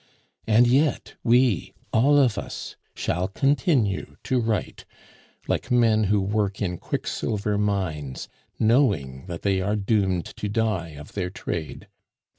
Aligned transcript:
And 0.47 0.65
yet 0.65 1.13
we, 1.23 1.73
all 1.93 2.17
of 2.17 2.35
us, 2.35 2.75
shall 2.95 3.27
continue 3.27 4.15
to 4.23 4.39
write, 4.39 4.83
like 5.47 5.69
men 5.69 6.05
who 6.05 6.19
work 6.19 6.59
in 6.59 6.79
quicksilver 6.79 7.55
mines, 7.59 8.27
knowing 8.57 9.27
that 9.27 9.43
they 9.43 9.61
are 9.61 9.75
doomed 9.75 10.25
to 10.37 10.49
die 10.49 10.95
of 10.97 11.13
their 11.13 11.29
trade. 11.29 11.87